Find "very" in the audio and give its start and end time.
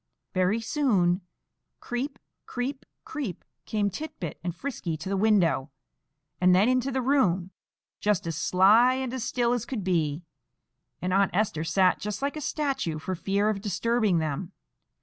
0.33-0.59